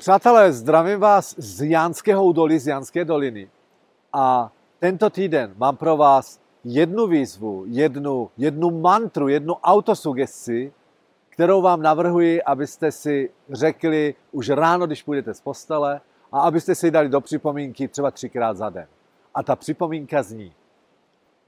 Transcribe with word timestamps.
Přátelé, 0.00 0.52
zdravím 0.52 1.00
vás 1.00 1.34
z 1.38 1.68
Jánského 1.68 2.24
údolí, 2.24 2.58
z 2.58 2.66
Jánské 2.66 3.04
doliny. 3.04 3.50
A 4.12 4.52
tento 4.78 5.10
týden 5.10 5.54
mám 5.56 5.76
pro 5.76 5.96
vás 5.96 6.40
jednu 6.64 7.06
výzvu, 7.06 7.64
jednu, 7.66 8.30
jednu 8.36 8.70
mantru, 8.70 9.28
jednu 9.28 9.54
autosugesti, 9.54 10.72
kterou 11.28 11.62
vám 11.62 11.82
navrhuji, 11.82 12.42
abyste 12.42 12.92
si 12.92 13.30
řekli 13.50 14.14
už 14.32 14.48
ráno, 14.48 14.86
když 14.86 15.02
půjdete 15.02 15.34
z 15.34 15.40
postele, 15.40 16.00
a 16.32 16.40
abyste 16.40 16.74
si 16.74 16.90
dali 16.90 17.08
do 17.08 17.20
připomínky 17.20 17.88
třeba 17.88 18.10
třikrát 18.10 18.56
za 18.56 18.70
den. 18.70 18.86
A 19.34 19.42
ta 19.42 19.56
připomínka 19.56 20.22
zní, 20.22 20.52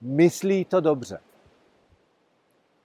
myslí 0.00 0.64
to 0.64 0.80
dobře. 0.80 1.18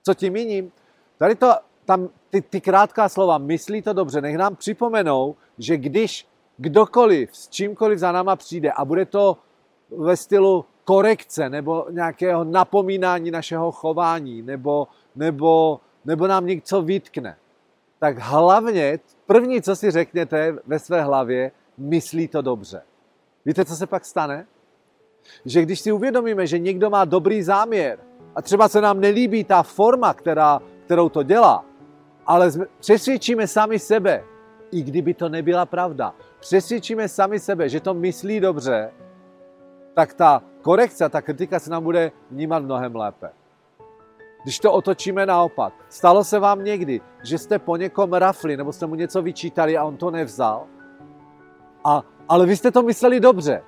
Co 0.04 0.14
tím 0.14 0.34
míním? 0.34 0.72
Tady 1.18 1.36
to, 1.36 1.54
tam 1.86 2.10
ty, 2.30 2.42
ty 2.42 2.62
krátká 2.62 3.10
slova, 3.10 3.38
myslí 3.38 3.82
to 3.82 3.94
dobře, 3.94 4.22
nech 4.22 4.38
nám 4.38 4.56
připomenou, 4.56 5.36
že 5.58 5.78
když 5.78 6.28
kdokoliv 6.58 7.30
s 7.36 7.50
čímkoliv 7.50 8.00
za 8.00 8.12
náma 8.12 8.36
přijde 8.36 8.72
a 8.72 8.86
bude 8.86 9.06
to 9.06 9.38
ve 9.98 10.18
stylu 10.18 10.66
korekce 10.84 11.50
nebo 11.50 11.86
nějakého 11.92 12.44
napomínání 12.44 13.32
našeho 13.32 13.72
chování 13.72 14.42
nebo, 14.42 14.88
nebo, 15.16 15.80
nebo 16.06 16.28
nám 16.28 16.46
něco 16.46 16.82
vytkne, 16.82 17.38
tak 18.00 18.18
hlavně 18.18 19.00
první, 19.26 19.62
co 19.62 19.76
si 19.76 19.92
řekněte 19.92 20.56
ve 20.68 20.80
své 20.80 21.02
hlavě, 21.02 21.52
myslí 21.78 22.28
to 22.28 22.42
dobře. 22.42 22.82
Víte, 23.46 23.66
co 23.66 23.76
se 23.76 23.88
pak 23.88 24.06
stane? 24.06 24.46
Že 25.46 25.62
když 25.62 25.80
si 25.80 25.92
uvědomíme, 25.92 26.48
že 26.48 26.60
někdo 26.60 26.90
má 26.90 27.06
dobrý 27.06 27.44
záměr 27.44 28.00
a 28.36 28.42
třeba 28.42 28.68
se 28.68 28.82
nám 28.82 29.00
nelíbí 29.00 29.44
ta 29.44 29.64
forma, 29.64 30.14
která, 30.14 30.62
kterou 30.86 31.10
to 31.10 31.24
dělá, 31.24 31.66
ale 32.28 32.52
přesvědčíme 32.80 33.48
sami 33.48 33.80
sebe, 33.80 34.24
i 34.72 34.82
kdyby 34.84 35.14
to 35.14 35.30
nebyla 35.30 35.66
pravda, 35.66 36.14
přesvědčíme 36.40 37.08
sami 37.08 37.40
sebe, 37.40 37.70
že 37.70 37.80
to 37.80 37.94
myslí 37.94 38.40
dobře, 38.40 38.92
tak 39.94 40.14
ta 40.14 40.42
korekce, 40.62 41.10
ta 41.10 41.22
kritika 41.22 41.60
se 41.60 41.70
nám 41.70 41.84
bude 41.84 42.12
vnímat 42.32 42.64
mnohem 42.64 42.96
lépe. 42.96 43.30
Když 44.44 44.60
to 44.60 44.74
otočíme 44.74 45.26
naopak, 45.26 45.74
stalo 45.90 46.24
se 46.24 46.40
vám 46.40 46.64
někdy, 46.64 47.02
že 47.24 47.38
jste 47.38 47.60
po 47.60 47.78
někom 47.78 48.14
rafli 48.14 48.58
nebo 48.58 48.74
jste 48.74 48.86
mu 48.86 48.96
něco 48.96 49.22
vyčítali 49.22 49.78
a 49.78 49.84
on 49.84 49.98
to 49.98 50.12
nevzal? 50.12 50.68
A, 51.84 52.04
ale 52.30 52.46
vy 52.46 52.58
jste 52.58 52.72
to 52.72 52.84
mysleli 52.84 53.20
dobře. 53.20 53.64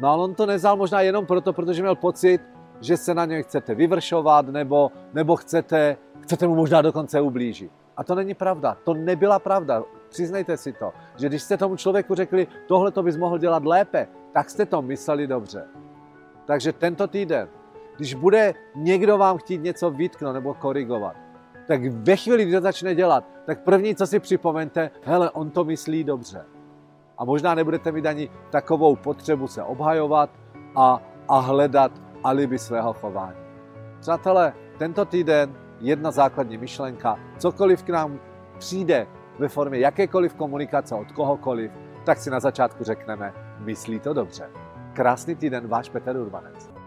No 0.00 0.08
ale 0.08 0.24
on 0.24 0.34
to 0.34 0.46
nevzal 0.46 0.76
možná 0.76 1.00
jenom 1.00 1.26
proto, 1.26 1.52
protože 1.52 1.82
měl 1.82 1.94
pocit, 1.94 2.40
že 2.82 2.96
se 2.96 3.14
na 3.14 3.24
něj 3.24 3.42
chcete 3.42 3.74
vyvršovat 3.74 4.46
nebo, 4.46 4.90
nebo 5.14 5.36
chcete, 5.36 5.96
chcete 6.20 6.46
mu 6.46 6.54
možná 6.54 6.82
dokonce 6.82 7.20
ublížit. 7.20 7.72
A 7.96 8.04
to 8.04 8.14
není 8.14 8.34
pravda. 8.34 8.76
To 8.84 8.94
nebyla 8.94 9.38
pravda. 9.38 9.82
Přiznejte 10.08 10.56
si 10.56 10.72
to, 10.72 10.92
že 11.16 11.28
když 11.28 11.42
jste 11.42 11.56
tomu 11.56 11.76
člověku 11.76 12.14
řekli, 12.14 12.46
tohle 12.66 12.90
to 12.90 13.02
bys 13.02 13.16
mohl 13.16 13.38
dělat 13.38 13.64
lépe, 13.64 14.08
tak 14.32 14.50
jste 14.50 14.66
to 14.66 14.82
mysleli 14.82 15.26
dobře. 15.26 15.64
Takže 16.44 16.72
tento 16.72 17.06
týden, 17.06 17.48
když 17.96 18.14
bude 18.14 18.54
někdo 18.74 19.18
vám 19.18 19.38
chtít 19.38 19.62
něco 19.62 19.90
vytknout 19.90 20.34
nebo 20.34 20.54
korigovat, 20.54 21.16
tak 21.66 21.80
ve 21.86 22.16
chvíli, 22.16 22.44
kdy 22.44 22.54
to 22.54 22.60
začne 22.60 22.94
dělat, 22.94 23.24
tak 23.46 23.64
první, 23.64 23.94
co 23.94 24.06
si 24.06 24.20
připomeňte, 24.20 24.90
hele, 25.02 25.30
on 25.30 25.50
to 25.50 25.64
myslí 25.64 26.04
dobře. 26.04 26.44
A 27.18 27.24
možná 27.24 27.54
nebudete 27.54 27.92
mít 27.92 28.06
ani 28.06 28.30
takovou 28.50 28.96
potřebu 28.96 29.48
se 29.48 29.62
obhajovat 29.62 30.30
a, 30.76 31.02
a 31.28 31.38
hledat 31.38 31.92
alibi 32.24 32.58
svého 32.58 32.92
chování. 32.92 33.38
Přátelé, 34.00 34.52
tento 34.78 35.04
týden 35.04 35.54
jedna 35.80 36.10
základní 36.10 36.58
myšlenka, 36.58 37.18
cokoliv 37.38 37.82
k 37.82 37.88
nám 37.88 38.20
přijde 38.58 39.06
ve 39.38 39.48
formě 39.48 39.78
jakékoliv 39.78 40.34
komunikace 40.34 40.94
od 40.94 41.12
kohokoliv, 41.12 41.72
tak 42.04 42.18
si 42.18 42.30
na 42.30 42.40
začátku 42.40 42.84
řekneme, 42.84 43.34
myslí 43.58 44.00
to 44.00 44.12
dobře. 44.12 44.50
Krásný 44.92 45.34
týden, 45.34 45.68
váš 45.68 45.88
Petr 45.88 46.16
Urbanec. 46.16 46.81